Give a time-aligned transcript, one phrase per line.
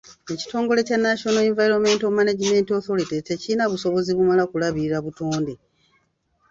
[0.33, 5.53] Ekitongole kya National Environmental Management Authority tekirina busobozi bumala kulabirira butonde.